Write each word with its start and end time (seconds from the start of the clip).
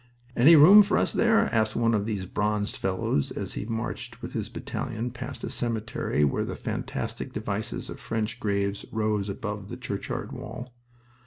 "Any 0.35 0.55
room 0.55 0.81
for 0.81 0.97
us 0.97 1.13
there?" 1.13 1.41
asked 1.53 1.75
one 1.75 1.93
of 1.93 2.07
these 2.07 2.25
bronzed 2.25 2.75
fellows 2.75 3.29
as 3.29 3.53
he 3.53 3.65
marched 3.65 4.19
with 4.19 4.33
his 4.33 4.49
battalion 4.49 5.11
past 5.11 5.43
a 5.43 5.49
cemetery 5.51 6.23
where 6.25 6.43
the 6.43 6.55
fantastic 6.55 7.31
devices 7.33 7.87
of 7.87 7.99
French 7.99 8.39
graves 8.39 8.83
rose 8.91 9.29
above 9.29 9.69
the 9.69 9.77
churchyard 9.77 10.31
wall. 10.31 10.73